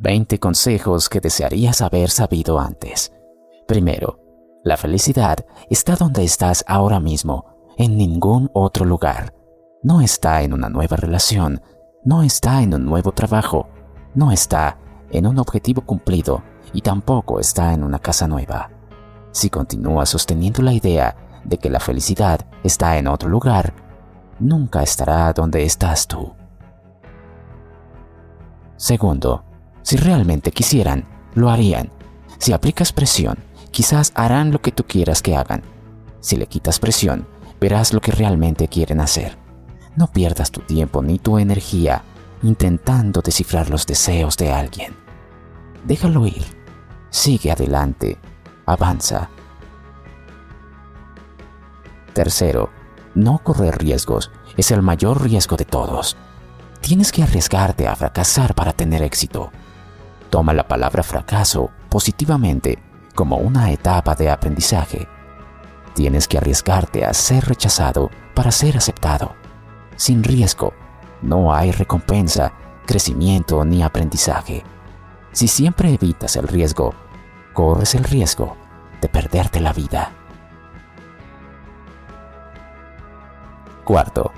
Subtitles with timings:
[0.00, 3.12] 20 consejos que desearías haber sabido antes.
[3.68, 4.18] Primero,
[4.64, 7.44] la felicidad está donde estás ahora mismo,
[7.76, 9.34] en ningún otro lugar.
[9.82, 11.60] No está en una nueva relación,
[12.02, 13.68] no está en un nuevo trabajo,
[14.14, 14.78] no está
[15.10, 18.70] en un objetivo cumplido y tampoco está en una casa nueva.
[19.32, 23.74] Si continúas sosteniendo la idea de que la felicidad está en otro lugar,
[24.38, 26.32] nunca estará donde estás tú.
[28.76, 29.44] Segundo,
[29.90, 31.04] si realmente quisieran,
[31.34, 31.90] lo harían.
[32.38, 33.38] Si aplicas presión,
[33.72, 35.64] quizás harán lo que tú quieras que hagan.
[36.20, 37.26] Si le quitas presión,
[37.60, 39.36] verás lo que realmente quieren hacer.
[39.96, 42.04] No pierdas tu tiempo ni tu energía
[42.44, 44.94] intentando descifrar los deseos de alguien.
[45.84, 46.44] Déjalo ir.
[47.10, 48.16] Sigue adelante.
[48.66, 49.28] Avanza.
[52.12, 52.70] Tercero,
[53.16, 56.16] no correr riesgos es el mayor riesgo de todos.
[56.80, 59.50] Tienes que arriesgarte a fracasar para tener éxito.
[60.30, 62.78] Toma la palabra fracaso positivamente
[63.14, 65.08] como una etapa de aprendizaje.
[65.94, 69.34] Tienes que arriesgarte a ser rechazado para ser aceptado.
[69.96, 70.72] Sin riesgo,
[71.20, 72.52] no hay recompensa,
[72.86, 74.62] crecimiento ni aprendizaje.
[75.32, 76.94] Si siempre evitas el riesgo,
[77.52, 78.56] corres el riesgo
[79.00, 80.12] de perderte la vida.
[83.84, 84.30] Cuarto,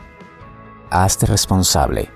[0.90, 2.10] hazte responsable.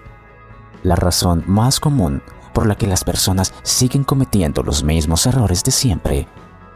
[0.83, 2.23] La razón más común
[2.57, 6.27] por la que las personas siguen cometiendo los mismos errores de siempre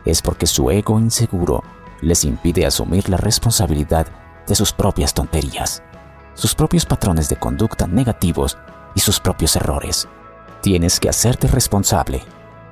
[0.05, 1.65] es porque su ego inseguro
[2.03, 4.07] les impide asumir la responsabilidad
[4.47, 5.83] de sus propias tonterías,
[6.35, 8.59] sus propios patrones de conducta negativos
[8.95, 10.07] y sus propios errores.
[10.61, 12.25] Tienes que hacerte responsable.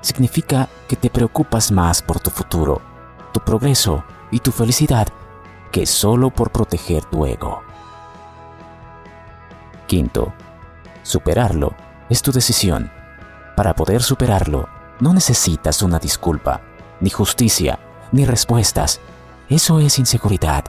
[0.03, 2.83] Significa que te preocupas más por tu futuro,
[3.33, 5.09] tu progreso y tu felicidad
[5.73, 7.63] que solo por proteger tu ego.
[9.87, 10.35] Quinto,
[11.03, 11.73] superarlo
[12.11, 12.98] es tu decisión.
[13.59, 14.69] Para poder superarlo,
[15.01, 16.61] no necesitas una disculpa,
[17.01, 17.81] ni justicia,
[18.13, 19.01] ni respuestas.
[19.49, 20.65] Eso es inseguridad.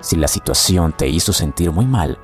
[0.00, 2.18] Si la situación te hizo sentir muy mal,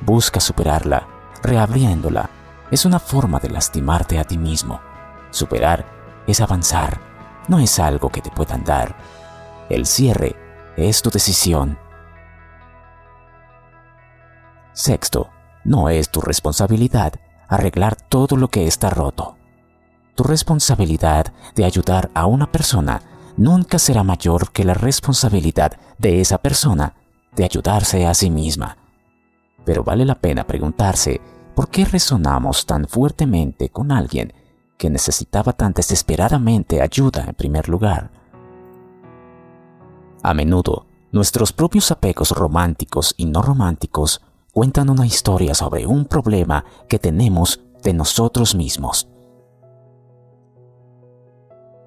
[0.00, 1.06] busca superarla,
[1.42, 2.30] reabriéndola.
[2.70, 4.80] Es una forma de lastimarte a ti mismo.
[5.28, 5.84] Superar
[6.26, 6.98] es avanzar,
[7.46, 8.96] no es algo que te puedan dar.
[9.68, 10.34] El cierre
[10.78, 11.78] es tu decisión.
[14.72, 15.28] Sexto,
[15.62, 17.12] no es tu responsabilidad
[17.48, 19.36] arreglar todo lo que está roto.
[20.14, 23.02] Tu responsabilidad de ayudar a una persona
[23.36, 26.94] nunca será mayor que la responsabilidad de esa persona
[27.34, 28.76] de ayudarse a sí misma.
[29.64, 31.20] Pero vale la pena preguntarse
[31.54, 34.32] por qué resonamos tan fuertemente con alguien
[34.76, 38.10] que necesitaba tan desesperadamente ayuda en primer lugar.
[40.22, 46.64] A menudo, nuestros propios apegos románticos y no románticos cuentan una historia sobre un problema
[46.88, 49.08] que tenemos de nosotros mismos.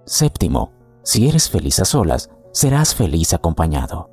[0.05, 0.71] Séptimo,
[1.03, 4.09] si eres feliz a solas, serás feliz acompañado.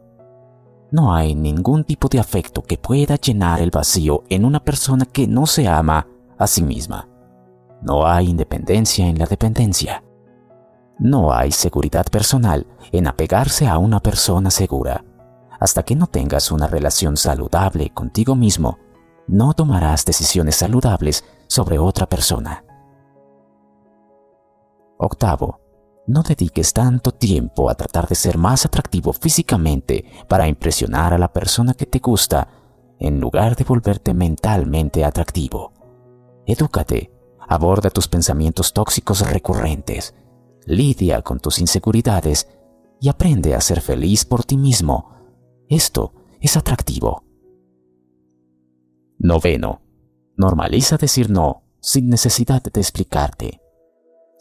[0.91, 5.27] No hay ningún tipo de afecto que pueda llenar el vacío en una persona que
[5.27, 6.07] no se ama
[6.39, 7.09] a sí misma.
[7.83, 10.03] No hay independencia en la dependencia.
[10.99, 15.05] No hay seguridad personal en apegarse a una persona segura.
[15.59, 18.79] Hasta que no tengas una relación saludable contigo mismo,
[19.27, 22.65] no tomarás decisiones saludables sobre otra persona.
[24.99, 25.62] Octavo,
[26.07, 31.33] no dediques tanto tiempo a tratar de ser más atractivo físicamente para impresionar a la
[31.33, 32.49] persona que te gusta,
[32.99, 35.73] en lugar de volverte mentalmente atractivo.
[36.47, 37.13] Edúcate,
[37.49, 40.15] aborda tus pensamientos tóxicos recurrentes,
[40.67, 42.49] lidia con tus inseguridades
[43.01, 45.13] y aprende a ser feliz por ti mismo
[45.73, 47.25] esto es atractivo.
[49.19, 49.81] Noveno.
[50.37, 53.62] Normaliza decir no sin necesidad de explicarte.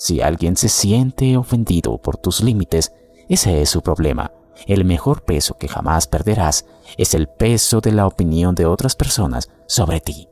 [0.03, 2.91] Si alguien se siente ofendido por tus límites,
[3.29, 4.31] ese es su problema.
[4.65, 6.65] El mejor peso que jamás perderás
[6.97, 10.27] es el peso de la opinión de otras personas sobre ti.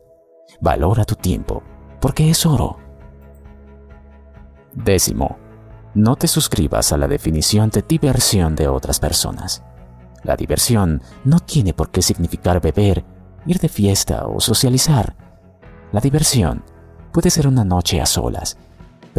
[0.60, 1.62] Valora tu tiempo,
[2.02, 2.80] porque es oro.
[4.74, 5.38] Décimo.
[5.94, 9.62] No te suscribas a la definición de diversión de otras personas.
[10.24, 13.06] La diversión no tiene por qué significar beber,
[13.46, 15.16] ir de fiesta o socializar.
[15.92, 16.64] La diversión
[17.14, 18.58] puede ser una noche a solas,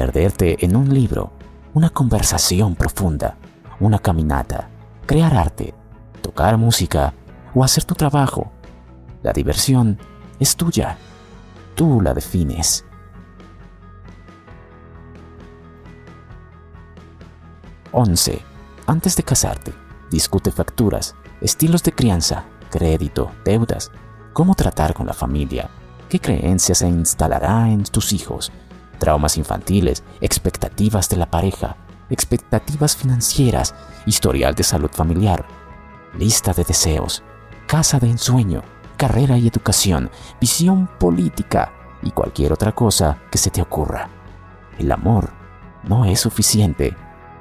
[0.00, 1.30] perderte en un libro,
[1.74, 3.36] una conversación profunda,
[3.80, 4.70] una caminata,
[5.04, 5.74] crear arte,
[6.22, 7.12] tocar música
[7.54, 8.50] o hacer tu trabajo.
[9.22, 9.98] La diversión
[10.38, 10.96] es tuya.
[11.74, 12.82] Tú la defines.
[17.92, 18.40] Once.
[18.86, 19.74] Antes de casarte,
[20.10, 23.90] discute facturas, estilos de crianza, crédito, deudas,
[24.32, 25.68] cómo tratar con la familia,
[26.08, 28.50] qué creencias se instalará en tus hijos,
[29.00, 31.76] traumas infantiles, expectativas de la pareja,
[32.08, 33.74] expectativas financieras,
[34.06, 35.44] historial de salud familiar,
[36.16, 37.24] lista de deseos,
[37.66, 38.62] casa de ensueño,
[38.96, 40.10] carrera y educación,
[40.40, 44.08] visión política y cualquier otra cosa que se te ocurra.
[44.78, 45.30] El amor
[45.82, 46.96] no es suficiente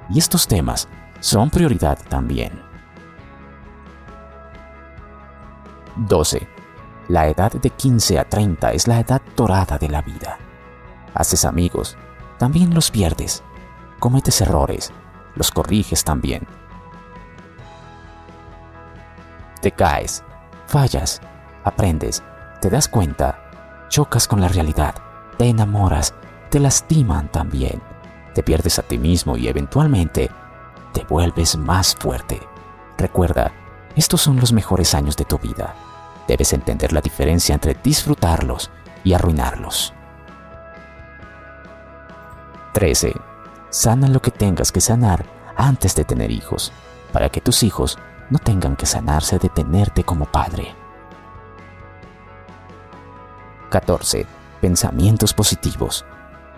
[0.09, 0.87] y estos temas
[1.19, 2.61] son prioridad también.
[5.97, 6.47] 12.
[7.09, 10.37] La edad de 15 a 30 es la edad dorada de la vida.
[11.13, 11.97] Haces amigos,
[12.37, 13.43] también los pierdes.
[13.99, 14.91] Cometes errores,
[15.35, 16.47] los corriges también.
[19.61, 20.23] Te caes,
[20.67, 21.21] fallas,
[21.63, 22.23] aprendes,
[22.61, 24.95] te das cuenta, chocas con la realidad,
[25.37, 26.13] te enamoras,
[26.49, 27.81] te lastiman también,
[28.33, 30.31] te pierdes a ti mismo y eventualmente
[30.93, 32.39] te vuelves más fuerte.
[32.97, 33.51] Recuerda,
[33.95, 35.75] estos son los mejores años de tu vida.
[36.27, 38.69] Debes entender la diferencia entre disfrutarlos
[39.03, 39.93] y arruinarlos.
[42.79, 43.13] 13.
[43.71, 45.25] Sana lo que tengas que sanar
[45.57, 46.71] antes de tener hijos,
[47.11, 47.97] para que tus hijos
[48.29, 50.73] no tengan que sanarse de tenerte como padre.
[53.69, 54.25] 14.
[54.61, 56.05] Pensamientos positivos.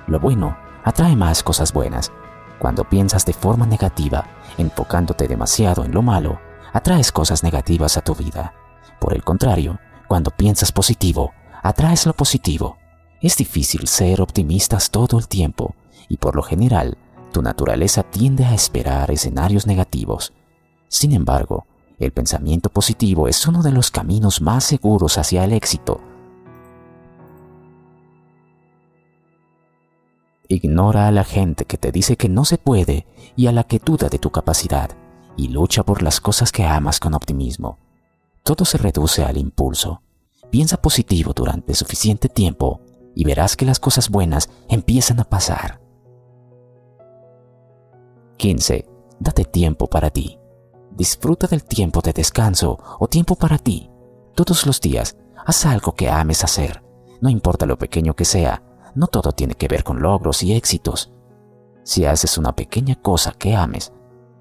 [0.05, 2.11] Lo bueno atrae más cosas buenas.
[2.59, 4.23] Cuando piensas de forma negativa,
[4.59, 6.39] enfocándote demasiado en lo malo,
[6.71, 8.53] atraes cosas negativas a tu vida.
[8.99, 11.33] Por el contrario, cuando piensas positivo,
[11.63, 12.77] atraes lo positivo.
[13.21, 15.73] Es difícil ser optimistas todo el tiempo
[16.09, 16.97] y por lo general,
[17.31, 20.33] tu naturaleza tiende a esperar escenarios negativos.
[20.87, 21.65] Sin embargo,
[21.99, 26.01] el pensamiento positivo es uno de los caminos más seguros hacia el éxito
[30.51, 33.79] Ignora a la gente que te dice que no se puede y a la que
[33.79, 34.91] duda de tu capacidad
[35.37, 37.79] y lucha por las cosas que amas con optimismo.
[38.43, 40.01] Todo se reduce al impulso.
[40.49, 42.81] Piensa positivo durante suficiente tiempo
[43.15, 45.80] y verás que las cosas buenas empiezan a pasar.
[48.41, 48.87] 15.
[49.19, 50.39] Date tiempo para ti.
[50.89, 53.91] Disfruta del tiempo de descanso o tiempo para ti.
[54.33, 55.15] Todos los días,
[55.45, 56.83] haz algo que ames hacer.
[57.21, 58.63] No importa lo pequeño que sea,
[58.95, 61.11] no todo tiene que ver con logros y éxitos.
[61.83, 63.93] Si haces una pequeña cosa que ames,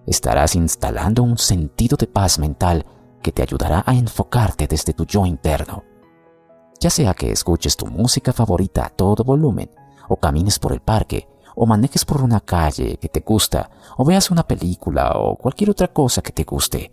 [0.06, 2.87] estarás instalando un sentido de paz mental
[3.23, 5.85] que te ayudará a enfocarte desde tu yo interno.
[6.81, 9.70] Ya sea que escuches tu música favorita a todo volumen,
[10.08, 11.29] o camines por el parque,
[11.62, 15.89] o manejes por una calle que te gusta, o veas una película o cualquier otra
[15.89, 16.91] cosa que te guste,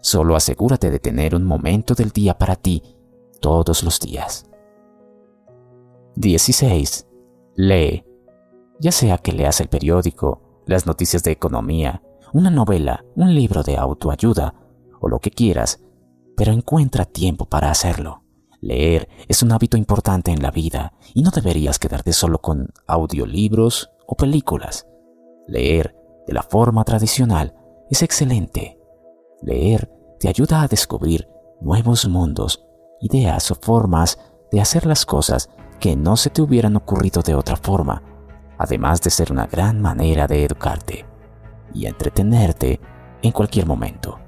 [0.00, 2.82] solo asegúrate de tener un momento del día para ti
[3.40, 4.50] todos los días.
[6.16, 7.06] 16.
[7.54, 8.04] Lee.
[8.80, 13.76] Ya sea que leas el periódico, las noticias de economía, una novela, un libro de
[13.76, 14.52] autoayuda
[15.00, 15.80] o lo que quieras,
[16.36, 18.24] pero encuentra tiempo para hacerlo.
[18.60, 23.92] Leer es un hábito importante en la vida y no deberías quedarte solo con audiolibros
[24.08, 24.88] o películas.
[25.46, 25.94] Leer
[26.26, 27.54] de la forma tradicional
[27.90, 28.80] es excelente.
[29.42, 29.88] Leer
[30.18, 31.28] te ayuda a descubrir
[31.60, 32.66] nuevos mundos,
[33.00, 34.18] ideas o formas
[34.50, 38.02] de hacer las cosas que no se te hubieran ocurrido de otra forma,
[38.56, 41.04] además de ser una gran manera de educarte
[41.74, 42.80] y entretenerte
[43.22, 44.18] en cualquier momento.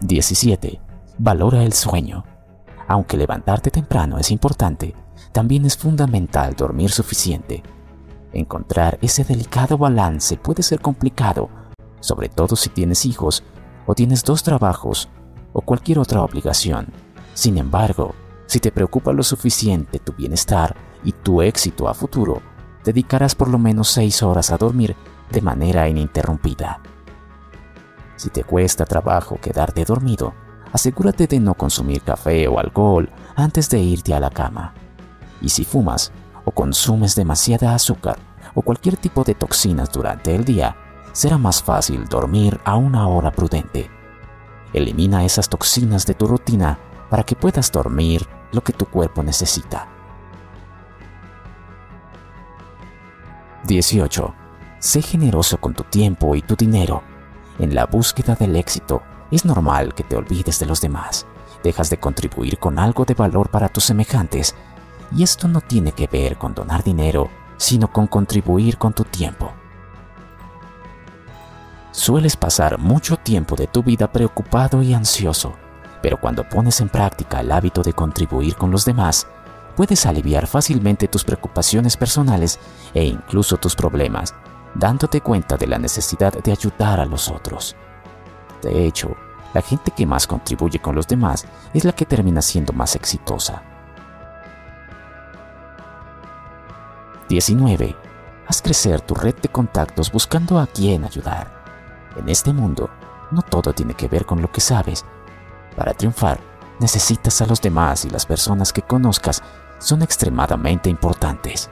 [0.00, 0.80] 17.
[1.18, 2.24] Valora el sueño.
[2.88, 4.94] Aunque levantarte temprano es importante,
[5.34, 7.64] también es fundamental dormir suficiente.
[8.32, 11.50] Encontrar ese delicado balance puede ser complicado,
[11.98, 13.42] sobre todo si tienes hijos
[13.84, 15.08] o tienes dos trabajos
[15.52, 16.86] o cualquier otra obligación.
[17.34, 18.14] Sin embargo,
[18.46, 22.40] si te preocupa lo suficiente tu bienestar y tu éxito a futuro,
[22.84, 24.94] dedicarás por lo menos 6 horas a dormir
[25.32, 26.80] de manera ininterrumpida.
[28.14, 30.32] Si te cuesta trabajo quedarte dormido,
[30.72, 34.74] asegúrate de no consumir café o alcohol antes de irte a la cama.
[35.44, 36.10] Y si fumas
[36.46, 38.16] o consumes demasiada azúcar
[38.54, 40.74] o cualquier tipo de toxinas durante el día,
[41.12, 43.90] será más fácil dormir a una hora prudente.
[44.72, 46.78] Elimina esas toxinas de tu rutina
[47.10, 49.86] para que puedas dormir lo que tu cuerpo necesita.
[53.66, 54.34] 18.
[54.78, 57.02] Sé generoso con tu tiempo y tu dinero.
[57.58, 61.26] En la búsqueda del éxito, es normal que te olvides de los demás.
[61.62, 64.54] Dejas de contribuir con algo de valor para tus semejantes.
[65.14, 69.52] Y esto no tiene que ver con donar dinero, sino con contribuir con tu tiempo.
[71.92, 75.54] Sueles pasar mucho tiempo de tu vida preocupado y ansioso
[76.04, 79.26] pero cuando pones en práctica el hábito de contribuir con los demás,
[79.74, 82.60] puedes aliviar fácilmente tus preocupaciones personales
[82.92, 84.34] e incluso tus problemas,
[84.74, 87.74] dándote cuenta de la necesidad de ayudar a los otros.
[88.60, 89.16] De hecho,
[89.54, 93.62] la gente que más contribuye con los demás es la que termina siendo más exitosa.
[97.28, 97.96] 19.
[98.46, 101.64] Haz crecer tu red de contactos buscando a quién ayudar.
[102.16, 102.90] En este mundo,
[103.30, 105.04] no todo tiene que ver con lo que sabes.
[105.76, 106.38] Para triunfar,
[106.78, 109.42] necesitas a los demás y las personas que conozcas
[109.78, 111.70] son extremadamente importantes.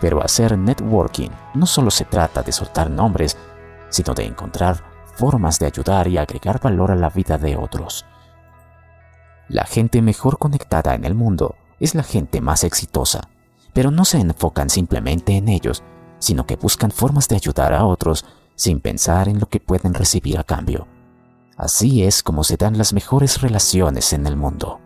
[0.00, 3.36] Pero hacer networking no solo se trata de soltar nombres,
[3.90, 4.82] sino de encontrar
[5.16, 8.06] formas de ayudar y agregar valor a la vida de otros.
[9.48, 13.29] La gente mejor conectada en el mundo es la gente más exitosa,
[13.72, 15.82] pero no se enfocan simplemente en ellos,
[16.18, 18.24] sino que buscan formas de ayudar a otros
[18.54, 20.86] sin pensar en lo que pueden recibir a cambio.
[21.56, 24.80] Así es como se dan las mejores relaciones en el mundo.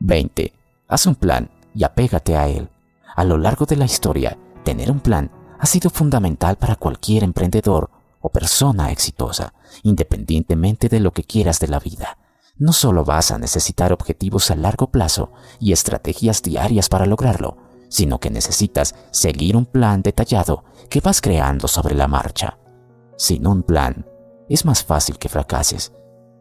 [0.00, 0.52] 20.
[0.88, 2.68] Haz un plan y apégate a él.
[3.14, 7.90] A lo largo de la historia, tener un plan ha sido fundamental para cualquier emprendedor
[8.20, 9.52] o persona exitosa,
[9.82, 12.16] independientemente de lo que quieras de la vida.
[12.60, 17.56] No solo vas a necesitar objetivos a largo plazo y estrategias diarias para lograrlo,
[17.88, 22.58] sino que necesitas seguir un plan detallado que vas creando sobre la marcha.
[23.16, 24.06] Sin un plan,
[24.48, 25.92] es más fácil que fracases.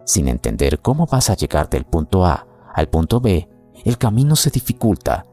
[0.05, 2.45] Sin entender cómo vas a llegar del punto A
[2.75, 3.49] al punto B,
[3.83, 5.25] el camino se dificulta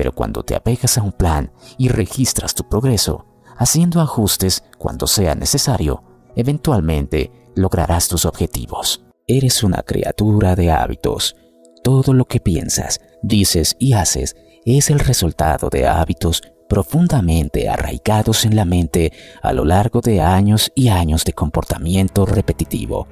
[0.00, 3.26] pero cuando te apegas a un plan y registras tu progreso,
[3.58, 6.02] haciendo ajustes cuando sea necesario,
[6.36, 9.04] eventualmente lograrás tus objetivos.
[9.32, 11.36] Eres una criatura de hábitos.
[11.84, 14.34] Todo lo que piensas, dices y haces
[14.64, 20.72] es el resultado de hábitos profundamente arraigados en la mente a lo largo de años
[20.74, 23.06] y años de comportamiento repetitivo.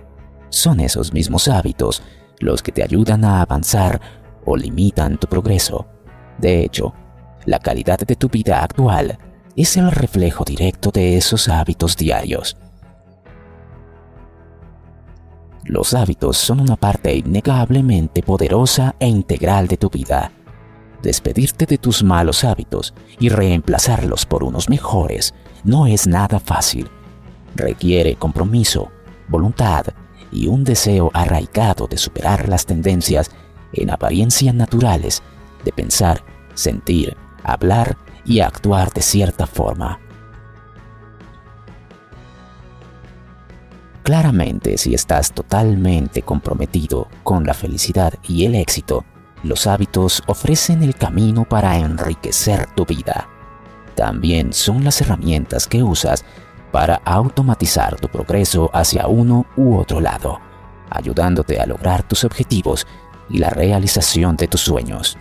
[0.48, 2.02] Son esos mismos hábitos
[2.40, 4.00] los que te ayudan a avanzar
[4.44, 5.86] o limitan tu progreso.
[6.36, 6.94] De hecho,
[7.44, 9.20] la calidad de tu vida actual
[9.54, 12.56] es el reflejo directo de esos hábitos diarios.
[15.68, 20.32] Los hábitos son una parte innegablemente poderosa e integral de tu vida.
[21.02, 25.34] Despedirte de tus malos hábitos y reemplazarlos por unos mejores
[25.64, 26.88] no es nada fácil.
[27.54, 28.90] Requiere compromiso,
[29.28, 29.84] voluntad
[30.32, 33.30] y un deseo arraigado de superar las tendencias
[33.74, 35.22] en apariencia naturales
[35.66, 40.00] de pensar, sentir, hablar y actuar de cierta forma.
[44.08, 49.04] Claramente, si estás totalmente comprometido con la felicidad y el éxito,
[49.42, 53.28] los hábitos ofrecen el camino para enriquecer tu vida.
[53.94, 56.24] También son las herramientas que usas
[56.72, 60.40] para automatizar tu progreso hacia uno u otro lado,
[60.88, 62.86] ayudándote a lograr tus objetivos
[63.28, 65.18] y la realización de tus sueños.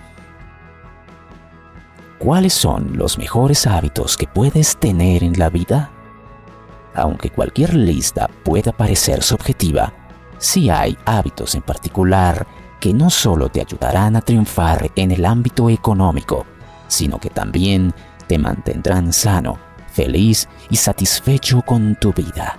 [2.20, 5.92] ¿Cuáles son los mejores hábitos que puedes tener en la vida?
[6.98, 9.94] Aunque cualquier lista pueda parecer subjetiva,
[10.40, 12.48] sí hay hábitos en particular
[12.80, 16.48] que no solo te ayudarán a triunfar en el ámbito económico,
[16.88, 17.94] sino que también
[18.26, 19.60] te mantendrán sano,
[19.92, 22.58] feliz y satisfecho con tu vida.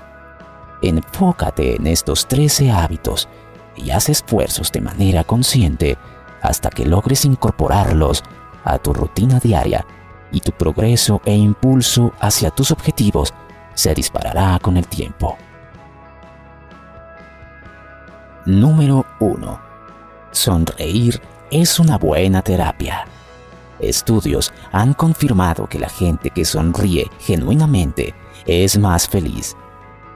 [0.82, 3.28] Enfócate en estos 13 hábitos
[3.74, 5.98] y haz esfuerzos de manera consciente
[6.42, 8.22] hasta que logres incorporarlos
[8.62, 9.84] a tu rutina diaria
[10.30, 13.34] y tu progreso e impulso hacia tus objetivos
[13.78, 15.38] se disparará con el tiempo.
[18.44, 19.60] Número 1.
[20.32, 23.06] Sonreír es una buena terapia.
[23.78, 28.16] Estudios han confirmado que la gente que sonríe genuinamente
[28.46, 29.56] es más feliz.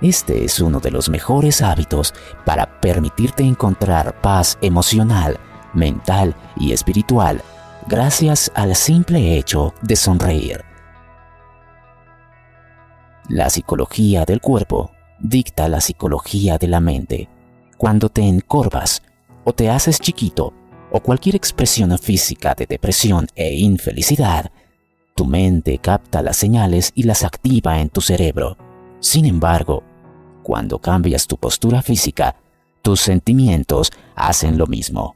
[0.00, 2.14] Este es uno de los mejores hábitos
[2.45, 5.38] para permitirte encontrar paz emocional,
[5.73, 7.40] mental y espiritual
[7.87, 10.72] gracias al simple hecho de sonreír.
[13.29, 17.29] La psicología del cuerpo dicta la psicología de la mente.
[17.76, 19.02] Cuando te encorvas
[19.45, 20.52] o te haces chiquito
[20.91, 24.50] o cualquier expresión física de depresión e infelicidad,
[25.14, 28.57] tu mente capta las señales y las activa en tu cerebro.
[29.00, 29.83] Sin embargo,
[30.43, 32.37] cuando cambias tu postura física,
[32.83, 35.14] tus sentimientos hacen lo mismo.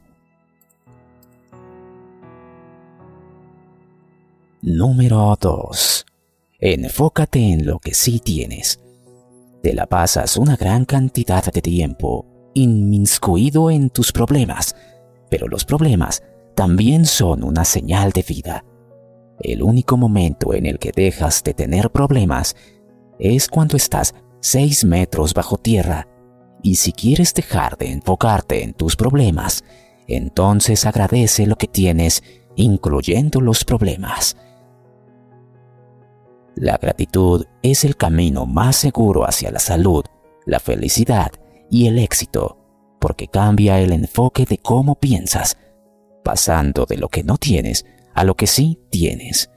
[4.61, 6.06] Número 2.
[6.59, 8.79] Enfócate en lo que sí tienes.
[9.61, 14.75] Te la pasas una gran cantidad de tiempo inmiscuido en tus problemas,
[15.29, 16.23] pero los problemas
[16.55, 18.65] también son una señal de vida.
[19.39, 22.55] El único momento en el que dejas de tener problemas
[23.19, 26.07] es cuando estás 6 metros bajo tierra.
[26.63, 29.63] Y si quieres dejar de enfocarte en tus problemas,
[30.07, 32.23] entonces agradece lo que tienes,
[32.55, 34.35] incluyendo los problemas.
[36.57, 40.03] La gratitud es el camino más seguro hacia la salud,
[40.43, 41.31] la felicidad
[41.69, 42.57] y el éxito,
[42.99, 45.55] porque cambia el enfoque de cómo piensas,
[46.23, 47.85] pasando de lo que no tienes
[48.15, 49.51] a lo que sí tienes.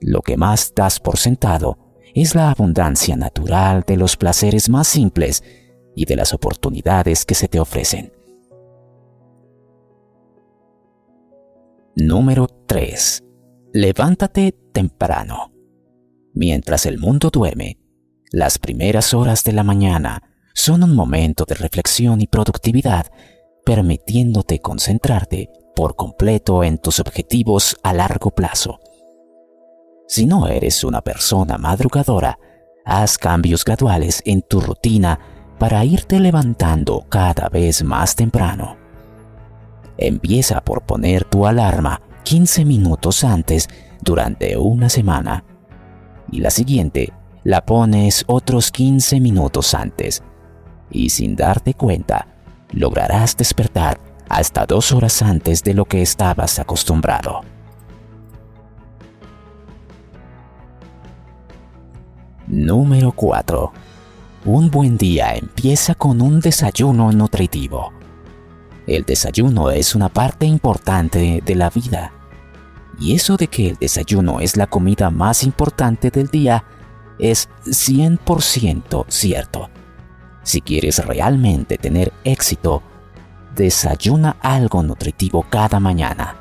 [0.00, 1.76] Lo que más das por sentado
[2.14, 5.44] es la abundancia natural de los placeres más simples
[5.94, 8.10] y de las oportunidades que se te ofrecen.
[11.94, 13.22] Número 3.
[13.74, 15.52] Levántate temprano.
[16.34, 17.78] Mientras el mundo duerme,
[18.30, 20.22] las primeras horas de la mañana
[20.54, 23.06] son un momento de reflexión y productividad,
[23.64, 28.80] permitiéndote concentrarte por completo en tus objetivos a largo plazo.
[30.08, 32.38] Si no eres una persona madrugadora,
[32.84, 35.18] haz cambios graduales en tu rutina
[35.58, 38.76] para irte levantando cada vez más temprano.
[39.96, 43.68] Empieza por poner tu alarma 15 minutos antes
[44.00, 45.44] durante una semana
[46.32, 47.12] y la siguiente
[47.44, 50.22] la pones otros 15 minutos antes
[50.90, 52.26] y sin darte cuenta
[52.72, 57.42] lograrás despertar hasta dos horas antes de lo que estabas acostumbrado.
[62.46, 63.72] Número 4.
[64.44, 67.92] Un buen día empieza con un desayuno nutritivo.
[68.86, 72.12] El desayuno es una parte importante de la vida.
[72.98, 76.64] Y eso de que el desayuno es la comida más importante del día
[77.18, 79.70] es 100% cierto.
[80.42, 82.82] Si quieres realmente tener éxito,
[83.54, 86.36] desayuna algo nutritivo cada mañana.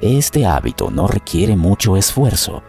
[0.00, 2.62] Este hábito no requiere mucho esfuerzo,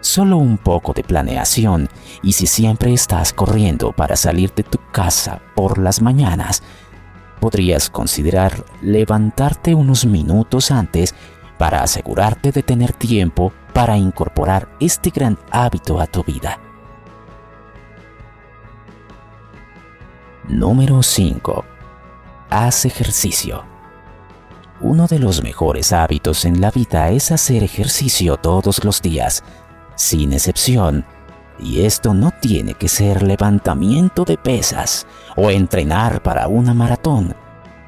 [0.00, 1.88] solo un poco de planeación
[2.22, 6.62] y si siempre estás corriendo para salir de tu casa por las mañanas,
[7.40, 11.14] podrías considerar levantarte unos minutos antes
[11.58, 16.58] para asegurarte de tener tiempo para incorporar este gran hábito a tu vida.
[20.48, 21.64] Número 5.
[22.50, 23.64] Haz ejercicio.
[24.80, 29.42] Uno de los mejores hábitos en la vida es hacer ejercicio todos los días,
[29.96, 31.04] sin excepción,
[31.58, 37.34] y esto no tiene que ser levantamiento de pesas o entrenar para una maratón,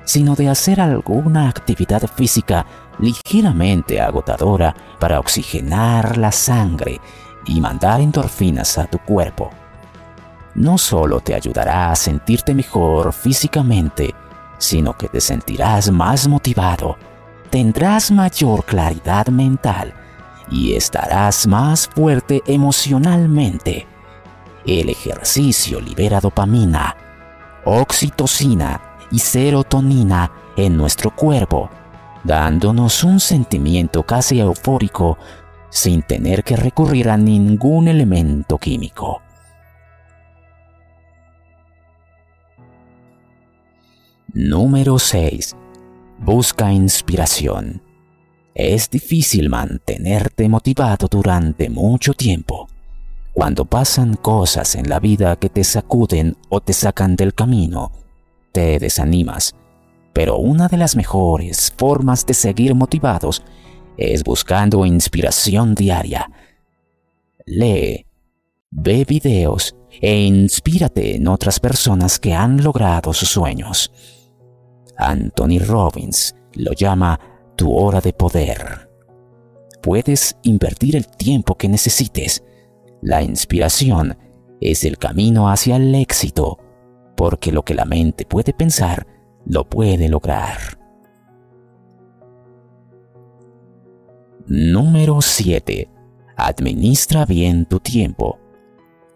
[0.05, 2.67] sino de hacer alguna actividad física
[2.99, 7.01] ligeramente agotadora para oxigenar la sangre
[7.47, 9.51] y mandar endorfinas a tu cuerpo.
[10.55, 14.15] No solo te ayudará a sentirte mejor físicamente,
[14.59, 16.97] sino que te sentirás más motivado,
[17.51, 19.95] tendrás mayor claridad mental
[20.51, 23.87] y estarás más fuerte emocionalmente.
[24.67, 26.97] El ejercicio libera dopamina,
[27.65, 28.81] oxitocina
[29.11, 31.71] y serotonina en nuestro cuerpo,
[32.25, 35.19] dándonos un sentimiento casi eufórico
[35.71, 39.21] sin tener que recurrir a ningún elemento químico.
[44.33, 45.57] Número 6.
[46.19, 47.83] Busca inspiración.
[48.55, 52.69] Es difícil mantenerte motivado durante mucho tiempo.
[53.33, 57.93] Cuando pasan cosas en la vida que te sacuden o te sacan del camino,
[58.53, 59.55] te desanimas.
[60.13, 63.43] Pero una de las mejores formas de seguir motivados
[63.97, 66.31] es buscando inspiración diaria.
[67.47, 68.07] Lee,
[68.71, 73.91] ve videos e inspírate en otras personas que han logrado sus sueños.
[74.97, 77.19] Anthony Robbins lo llama
[77.57, 78.89] tu hora de poder.
[79.83, 82.43] Puedes invertir el tiempo que necesites.
[83.01, 84.17] La inspiración
[84.61, 86.59] es el camino hacia el éxito,
[87.17, 89.07] porque lo que la mente puede pensar,
[89.49, 90.59] lo puede lograr.
[94.47, 95.89] Número 7.
[96.37, 98.39] Administra bien tu tiempo.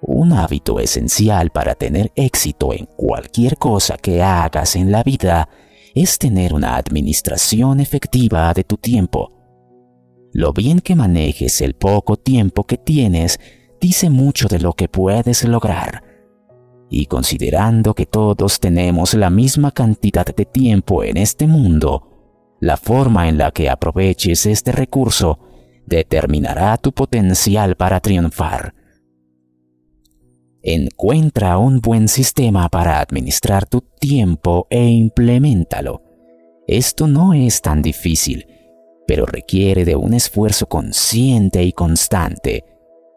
[0.01, 5.49] Un hábito esencial para tener éxito en cualquier cosa que hagas en la vida
[5.95, 9.31] es tener una administración efectiva de tu tiempo.
[10.33, 13.39] Lo bien que manejes el poco tiempo que tienes
[13.81, 16.12] dice mucho de lo que puedes lograr.
[16.95, 23.31] Y considerando que todos tenemos la misma cantidad de tiempo en este mundo, la forma
[23.31, 25.39] en la que aproveches este recurso
[25.87, 28.75] determinará tu potencial para triunfar.
[30.61, 36.03] Encuentra un buen sistema para administrar tu tiempo e implementalo.
[36.67, 38.47] Esto no es tan difícil,
[39.07, 42.67] pero requiere de un esfuerzo consciente y constante.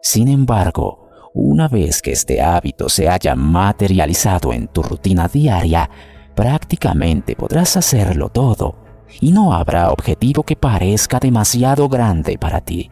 [0.00, 1.05] Sin embargo,
[1.38, 5.90] una vez que este hábito se haya materializado en tu rutina diaria,
[6.34, 8.76] prácticamente podrás hacerlo todo
[9.20, 12.90] y no habrá objetivo que parezca demasiado grande para ti.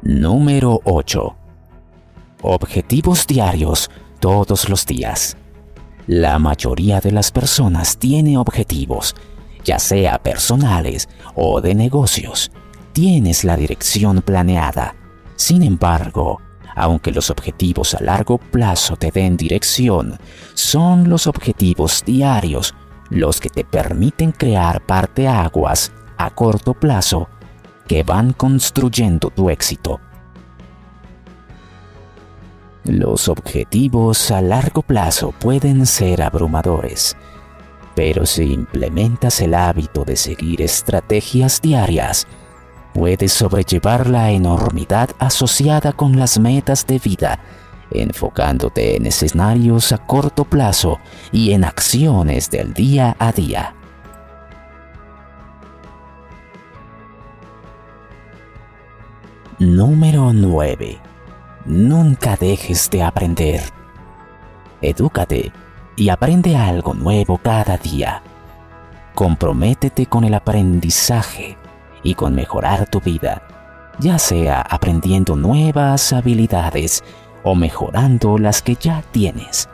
[0.00, 1.36] Número 8.
[2.40, 5.36] Objetivos diarios todos los días.
[6.06, 9.14] La mayoría de las personas tiene objetivos,
[9.68, 12.50] ya sea personales o de negocios.
[12.94, 14.94] Tienes la dirección planeada.
[15.36, 16.40] Sin embargo,
[16.74, 20.18] aunque los objetivos a largo plazo te den dirección,
[20.54, 22.74] son los objetivos diarios
[23.10, 27.28] los que te permiten crear parteaguas a corto plazo
[27.86, 30.00] que van construyendo tu éxito.
[32.84, 37.18] Los objetivos a largo plazo pueden ser abrumadores,
[37.98, 42.28] pero si implementas el hábito de seguir estrategias diarias,
[42.94, 47.40] puedes sobrellevar la enormidad asociada con las metas de vida,
[47.90, 51.00] enfocándote en escenarios a corto plazo
[51.32, 53.74] y en acciones del día a día.
[59.58, 61.00] Número 9.
[61.66, 63.60] Nunca dejes de aprender.
[64.80, 65.50] Edúcate
[65.98, 68.22] y aprende algo nuevo cada día.
[69.16, 71.58] Comprométete con el aprendizaje
[72.04, 73.42] y con mejorar tu vida,
[73.98, 77.02] ya sea aprendiendo nuevas habilidades
[77.42, 79.68] o mejorando las que ya tienes.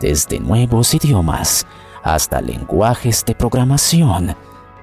[0.00, 1.66] Desde nuevos idiomas
[2.02, 4.34] hasta lenguajes de programación,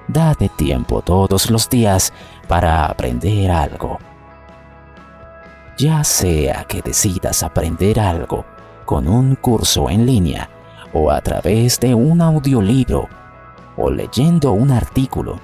[0.06, 2.12] date tiempo todos los días
[2.46, 3.98] para aprender algo.
[5.76, 8.44] Ya sea que decidas aprender algo
[8.84, 10.48] con un curso en línea
[10.92, 13.08] o a través de un audiolibro
[13.76, 15.40] o leyendo un artículo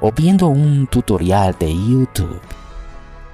[0.00, 2.40] o viendo un tutorial de YouTube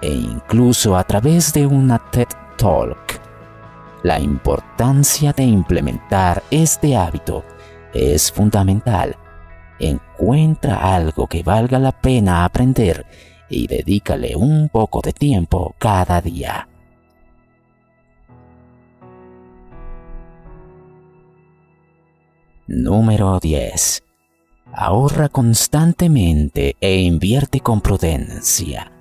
[0.01, 3.21] e incluso a través de una TED Talk.
[4.03, 7.45] La importancia de implementar este hábito
[7.93, 9.17] es fundamental.
[9.81, 13.07] Encuentra algo que valga la pena aprender
[13.49, 16.69] y dedícale un poco de tiempo cada día.
[22.69, 24.03] Número 10.
[24.75, 28.93] Ahorra constantemente e invierte con prudencia.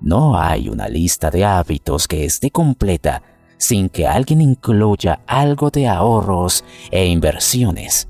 [0.00, 3.22] No hay una lista de hábitos que esté completa
[3.58, 8.08] sin que alguien incluya algo de ahorros e inversiones.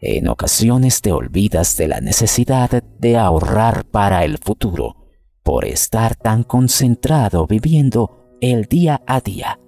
[0.00, 4.94] En ocasiones te olvidas de la necesidad de ahorrar para el futuro
[5.42, 9.58] por estar tan concentrado viviendo el día a día.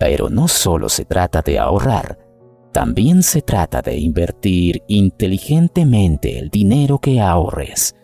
[0.00, 2.18] Pero no solo se trata de ahorrar,
[2.72, 7.94] también se trata de invertir inteligentemente el dinero que ahorres.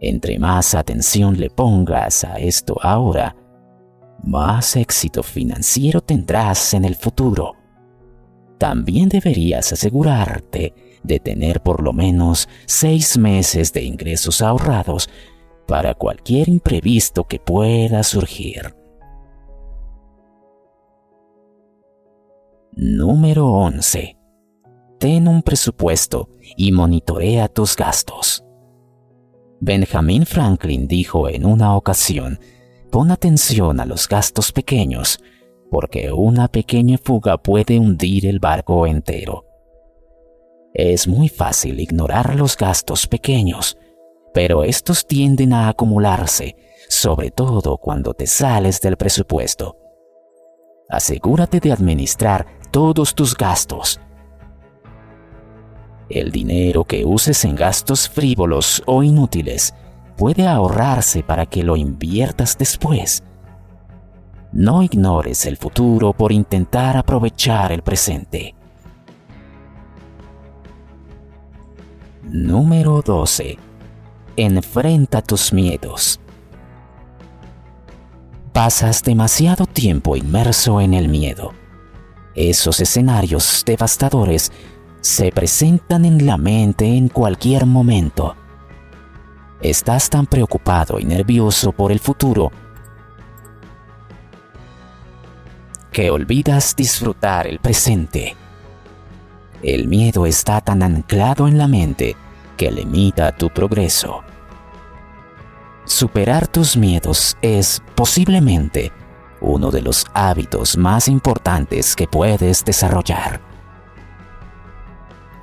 [0.00, 3.36] Entre más atención le pongas a esto ahora,
[4.24, 7.54] más éxito financiero tendrás en el futuro.
[8.58, 15.08] También deberías asegurarte de tener por lo menos seis meses de ingresos ahorrados
[15.68, 18.79] para cualquier imprevisto que pueda surgir.
[22.72, 24.16] Número 11.
[25.00, 28.44] Ten un presupuesto y monitorea tus gastos.
[29.60, 32.38] Benjamin Franklin dijo en una ocasión,
[32.92, 35.18] pon atención a los gastos pequeños,
[35.68, 39.46] porque una pequeña fuga puede hundir el barco entero.
[40.72, 43.76] Es muy fácil ignorar los gastos pequeños,
[44.32, 46.54] pero estos tienden a acumularse,
[46.88, 49.76] sobre todo cuando te sales del presupuesto.
[50.88, 54.00] Asegúrate de administrar todos tus gastos
[56.10, 59.72] el dinero que uses en gastos frívolos o inútiles
[60.16, 63.22] puede ahorrarse para que lo inviertas después.
[64.52, 68.56] No ignores el futuro por intentar aprovechar el presente.
[72.24, 73.58] Número 12.
[74.36, 76.20] Enfrenta tus miedos.
[78.52, 81.59] Pasas demasiado tiempo inmerso en el miedo.
[82.34, 84.52] Esos escenarios devastadores
[85.00, 88.36] se presentan en la mente en cualquier momento.
[89.60, 92.52] Estás tan preocupado y nervioso por el futuro
[95.90, 98.36] que olvidas disfrutar el presente.
[99.62, 102.16] El miedo está tan anclado en la mente
[102.56, 104.22] que limita tu progreso.
[105.84, 108.92] Superar tus miedos es posiblemente
[109.40, 113.40] uno de los hábitos más importantes que puedes desarrollar.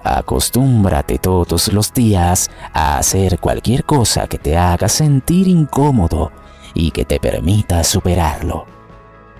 [0.03, 6.31] Acostúmbrate todos los días a hacer cualquier cosa que te haga sentir incómodo
[6.73, 8.65] y que te permita superarlo.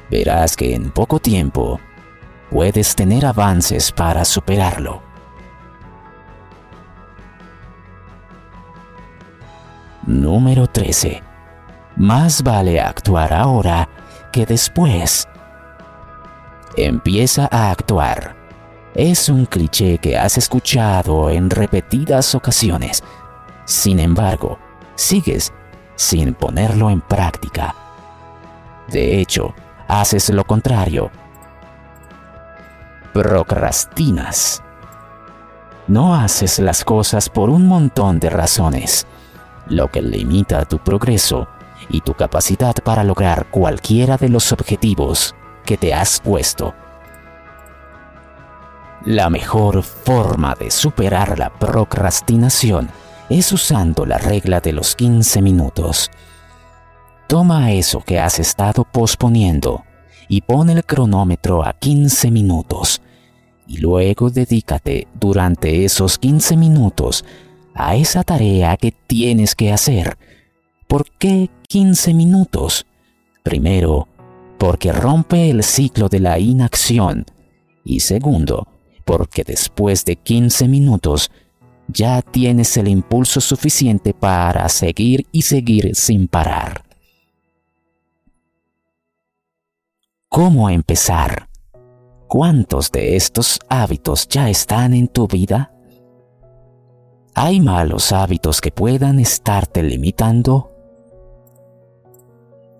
[0.10, 1.80] Verás que en poco tiempo
[2.50, 5.02] puedes tener avances para superarlo.
[10.06, 11.22] Número 13.
[11.98, 13.90] Más vale actuar ahora
[14.32, 15.28] que después.
[16.76, 18.36] empieza a actuar.
[18.94, 23.04] Es un cliché que has escuchado en repetidas ocasiones.
[23.66, 24.60] Sin embargo,
[24.96, 25.52] sigues
[25.96, 27.74] sin ponerlo en práctica.
[28.88, 29.54] De hecho,
[29.88, 31.10] haces lo contrario.
[33.14, 34.62] Procrastinas.
[35.88, 39.08] No haces las cosas por un montón de razones,
[39.68, 41.48] lo que limita tu progreso
[41.90, 46.74] y tu capacidad para lograr cualquiera de los objetivos que te has puesto.
[49.06, 52.90] La mejor forma de superar la procrastinación
[53.30, 56.12] es usando la regla de los 15 minutos.
[57.28, 59.84] Toma eso que has estado posponiendo
[60.28, 63.02] y pon el cronómetro a 15 minutos
[63.68, 67.26] y luego dedícate durante esos 15 minutos
[67.76, 70.18] a esa tarea que tienes que hacer.
[70.88, 72.86] ¿Por qué 15 minutos?
[73.44, 74.08] Primero,
[74.58, 77.26] porque rompe el ciclo de la inacción
[77.84, 78.68] y segundo,
[79.06, 81.30] porque después de 15 minutos
[81.88, 86.84] ya tienes el impulso suficiente para seguir y seguir sin parar.
[90.30, 91.50] ¿Cómo empezar?
[92.28, 95.74] ¿Cuántos de estos hábitos ya están en tu vida?
[97.34, 100.77] ¿Hay malos hábitos que puedan estarte limitando?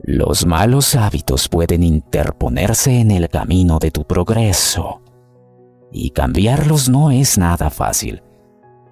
[0.10, 5.02] Los malos hábitos pueden interponerse en el camino de tu progreso
[5.92, 8.24] y cambiarlos no es nada fácil.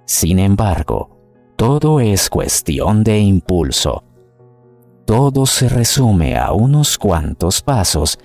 [0.06, 1.18] Sin embargo,
[1.56, 4.04] todo es cuestión de impulso.
[5.06, 8.20] Todo se resume a unos cuantos pasos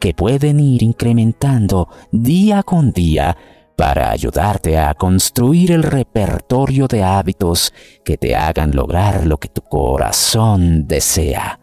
[0.00, 3.36] que pueden ir incrementando día con día
[3.76, 7.72] para ayudarte a construir el repertorio de hábitos
[8.04, 11.60] que te hagan lograr lo que tu corazón desea.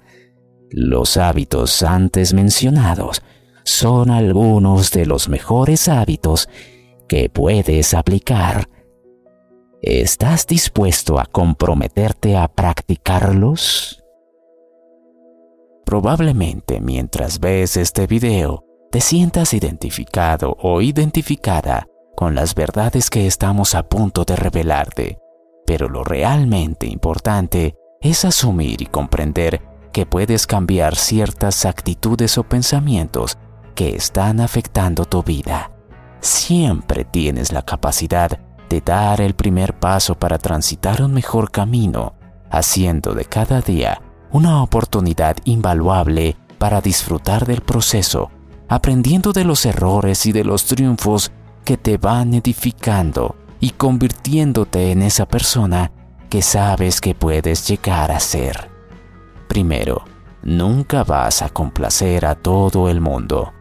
[0.71, 3.21] Los hábitos antes mencionados
[3.63, 6.49] son algunos de los mejores hábitos
[7.07, 8.67] que puedes aplicar
[9.83, 14.03] ¿Estás dispuesto a comprometerte a practicarlos?
[15.83, 23.73] Probablemente mientras ves este video te sientas identificado o identificada con las verdades que estamos
[23.73, 25.17] a punto de revelarte,
[25.65, 33.37] pero lo realmente importante es asumir y comprender que puedes cambiar ciertas actitudes o pensamientos
[33.75, 35.71] que están afectando tu vida.
[36.19, 42.13] Siempre tienes la capacidad de dar el primer paso para transitar un mejor camino,
[42.49, 44.01] haciendo de cada día
[44.31, 48.31] una oportunidad invaluable para disfrutar del proceso,
[48.69, 51.31] aprendiendo de los errores y de los triunfos
[51.65, 55.91] que te van edificando y convirtiéndote en esa persona
[56.29, 58.70] que sabes que puedes llegar a ser.
[59.51, 60.05] Primero,
[60.43, 63.51] nunca vas a complacer a todo el mundo.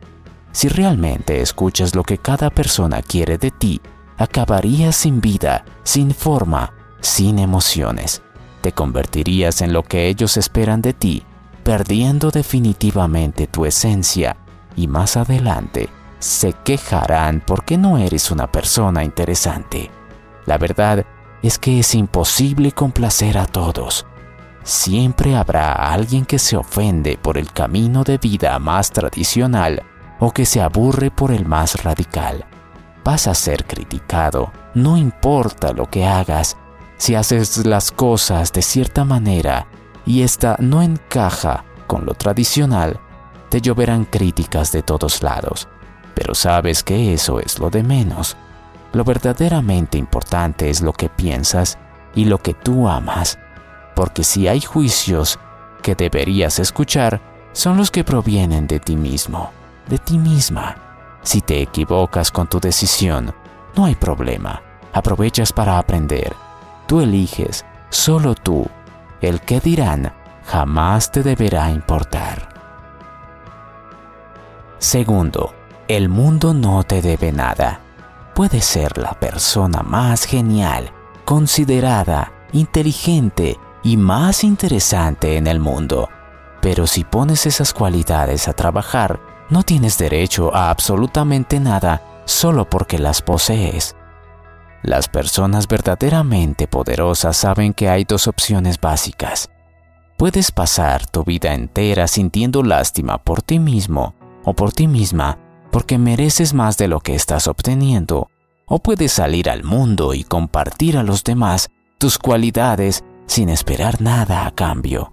[0.53, 3.81] Si realmente escuchas lo que cada persona quiere de ti
[4.16, 8.22] acabarías sin vida, sin forma, sin emociones.
[8.61, 11.24] Te convertirías en lo que ellos esperan de ti,
[11.64, 14.37] perdiendo definitivamente tu esencia
[14.76, 15.88] y más adelante
[16.20, 19.90] se quejarán porque no eres una persona interesante.
[20.46, 21.05] La verdad
[21.42, 24.07] es que es imposible complacer a todos.
[24.71, 29.83] Siempre habrá alguien que se ofende por el camino de vida más tradicional
[30.21, 32.47] o que se aburre por el más radical
[33.05, 34.53] vas a ser criticado.
[34.75, 36.57] No importa lo que hagas,
[36.97, 39.67] si haces las cosas de cierta manera
[40.07, 43.01] y esta no encaja con lo tradicional,
[43.49, 45.69] te lloverán críticas de todos lados.
[46.15, 48.37] Pero sabes que eso es lo de menos.
[48.93, 51.79] Lo verdaderamente importante es lo que piensas
[52.15, 53.39] y lo que tú amas.
[54.01, 55.39] Porque si hay juicios
[55.83, 57.21] que deberías escuchar,
[57.53, 59.51] son los que provienen de ti mismo,
[59.89, 60.75] de ti misma.
[61.21, 63.35] Si te equivocas con tu decisión,
[63.77, 64.63] no hay problema.
[64.95, 66.35] Aprovechas para aprender.
[66.87, 68.67] Tú eliges, solo tú.
[69.21, 70.15] El que dirán
[70.47, 72.49] jamás te deberá importar.
[74.79, 75.53] Segundo,
[75.89, 77.81] el mundo no te debe nada.
[78.35, 80.91] Puedes ser la persona más genial,
[81.27, 86.09] considerada, inteligente y más interesante en el mundo.
[86.61, 92.99] Pero si pones esas cualidades a trabajar, no tienes derecho a absolutamente nada solo porque
[92.99, 93.97] las posees.
[94.83, 99.51] Las personas verdaderamente poderosas saben que hay dos opciones básicas.
[100.16, 104.14] Puedes pasar tu vida entera sintiendo lástima por ti mismo
[104.45, 105.38] o por ti misma
[105.71, 108.29] porque mereces más de lo que estás obteniendo,
[108.66, 114.45] o puedes salir al mundo y compartir a los demás tus cualidades sin esperar nada
[114.45, 115.12] a cambio.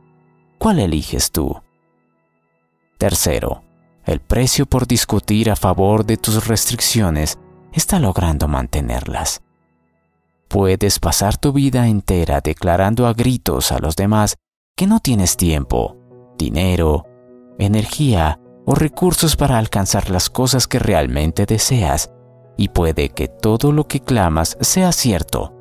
[0.58, 1.62] ¿Cuál eliges tú?
[2.98, 3.62] Tercero,
[4.06, 7.38] el precio por discutir a favor de tus restricciones
[7.74, 9.44] está logrando mantenerlas.
[10.48, 14.38] Puedes pasar tu vida entera declarando a gritos a los demás
[14.76, 15.96] que no tienes tiempo,
[16.40, 17.06] dinero,
[17.60, 22.10] energía o recursos para alcanzar las cosas que realmente deseas,
[22.58, 25.54] y puede que todo lo que clamas sea cierto,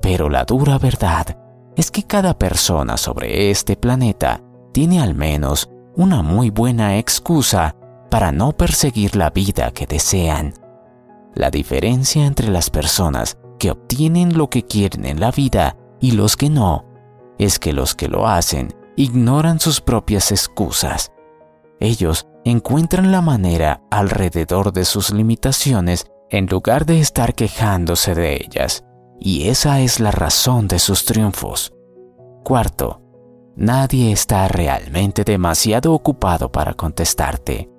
[0.00, 1.45] pero la dura verdad
[1.76, 7.76] es que cada persona sobre este planeta tiene al menos una muy buena excusa
[8.10, 10.54] para no perseguir la vida que desean.
[11.34, 16.36] La diferencia entre las personas que obtienen lo que quieren en la vida y los
[16.36, 16.84] que no
[17.38, 21.12] es que los que lo hacen ignoran sus propias excusas.
[21.80, 28.84] Ellos encuentran la manera alrededor de sus limitaciones en lugar de estar quejándose de ellas,
[29.20, 31.72] y esa es la razón de sus triunfos.
[32.44, 33.02] Cuarto,
[33.56, 37.70] nadie está realmente demasiado ocupado para contestarte.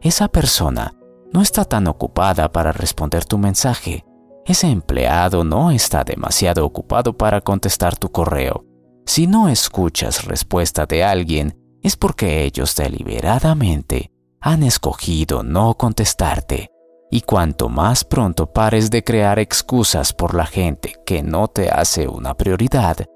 [0.00, 0.94] Esa persona
[1.32, 4.04] no está tan ocupada para responder tu mensaje.
[4.44, 8.64] Ese empleado no está demasiado ocupado para contestar tu correo.
[9.04, 16.70] Si no escuchas respuesta de alguien, es porque ellos deliberadamente han escogido no contestarte.
[17.10, 22.08] Y cuanto más pronto pares de crear excusas por la gente que no te hace
[22.08, 23.06] una prioridad,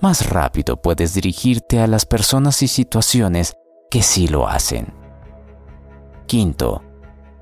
[0.00, 3.56] más rápido puedes dirigirte a las personas y situaciones
[3.90, 4.94] que sí lo hacen.
[6.26, 6.82] Quinto,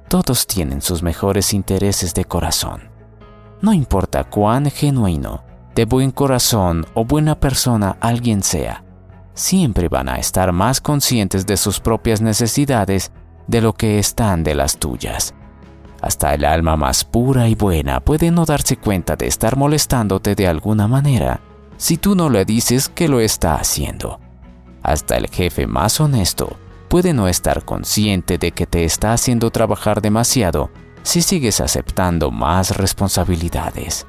[0.09, 2.91] todos tienen sus mejores intereses de corazón.
[3.61, 5.45] No importa cuán genuino,
[5.75, 8.85] de buen corazón o buena persona alguien sea,
[9.35, 13.13] siempre van a estar más conscientes de sus propias necesidades
[13.47, 15.35] de lo que están de las tuyas.
[16.09, 20.49] Hasta el alma más pura y buena puede no darse cuenta de estar molestándote de
[20.49, 21.43] alguna manera
[21.77, 24.19] si tú no le dices que lo está haciendo.
[24.83, 26.57] Hasta el jefe más honesto
[26.89, 30.71] puede no estar consciente de que te está haciendo trabajar demasiado
[31.03, 34.07] si sigues aceptando más responsabilidades.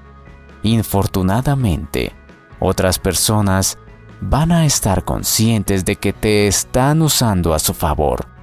[0.63, 2.13] Infortunadamente,
[2.61, 3.77] otras personas
[4.21, 8.38] van a estar conscientes de que te están usando a su favor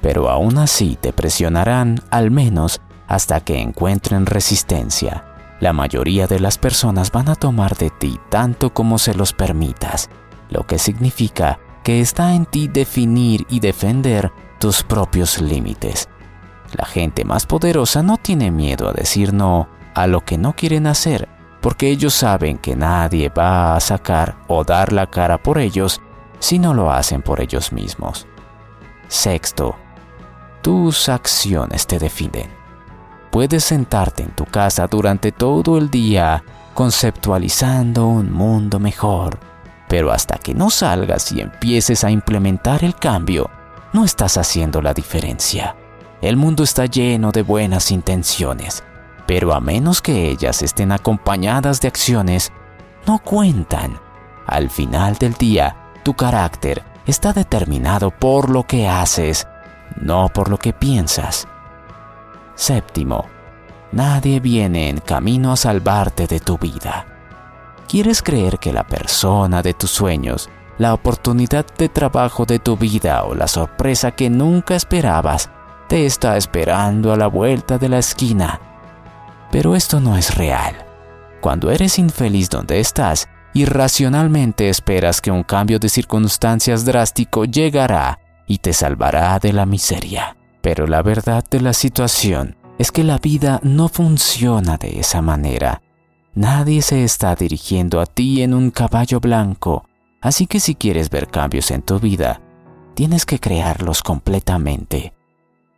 [0.00, 5.24] pero aún así te presionarán al menos hasta que encuentren resistencia.
[5.60, 10.10] La mayoría de las personas van a tomar de ti tanto como se los permitas,
[10.50, 16.08] lo que significa que está en ti definir y defender tus propios límites.
[16.72, 20.86] La gente más poderosa no tiene miedo a decir no a lo que no quieren
[20.86, 21.28] hacer,
[21.60, 26.00] porque ellos saben que nadie va a sacar o dar la cara por ellos
[26.38, 28.26] si no lo hacen por ellos mismos.
[29.08, 29.76] Sexto,
[30.66, 32.50] tus acciones te definen.
[33.30, 36.42] Puedes sentarte en tu casa durante todo el día
[36.74, 39.38] conceptualizando un mundo mejor,
[39.86, 43.48] pero hasta que no salgas y empieces a implementar el cambio,
[43.92, 45.76] no estás haciendo la diferencia.
[46.20, 48.82] El mundo está lleno de buenas intenciones,
[49.24, 52.50] pero a menos que ellas estén acompañadas de acciones,
[53.06, 54.00] no cuentan.
[54.48, 59.46] Al final del día, tu carácter está determinado por lo que haces
[60.00, 61.46] no por lo que piensas.
[62.54, 63.26] Séptimo,
[63.92, 67.06] nadie viene en camino a salvarte de tu vida.
[67.88, 73.24] ¿Quieres creer que la persona de tus sueños, la oportunidad de trabajo de tu vida
[73.24, 75.50] o la sorpresa que nunca esperabas
[75.88, 78.60] te está esperando a la vuelta de la esquina?
[79.52, 80.74] Pero esto no es real.
[81.40, 88.58] Cuando eres infeliz donde estás, irracionalmente esperas que un cambio de circunstancias drástico llegará y
[88.58, 90.36] te salvará de la miseria.
[90.62, 95.82] Pero la verdad de la situación es que la vida no funciona de esa manera.
[96.34, 99.88] Nadie se está dirigiendo a ti en un caballo blanco,
[100.20, 102.42] así que si quieres ver cambios en tu vida,
[102.94, 105.14] tienes que crearlos completamente.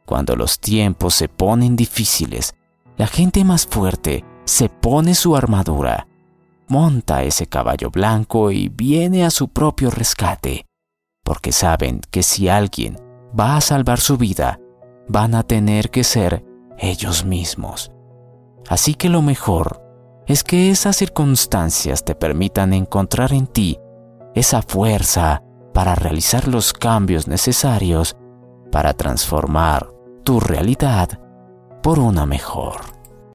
[0.05, 2.55] Cuando los tiempos se ponen difíciles,
[2.97, 6.09] la gente más fuerte se pone su armadura,
[6.67, 10.68] monta ese caballo blanco y viene a su propio rescate
[11.29, 12.97] porque saben que si alguien
[13.39, 14.59] va a salvar su vida,
[15.09, 16.43] van a tener que ser
[16.79, 17.93] ellos mismos.
[18.67, 19.83] Así que lo mejor
[20.27, 23.79] es que esas circunstancias te permitan encontrar en ti
[24.35, 25.43] esa fuerza
[25.75, 28.17] para realizar los cambios necesarios
[28.73, 29.87] para transformar
[30.25, 31.21] tu realidad
[31.83, 32.98] por una mejor.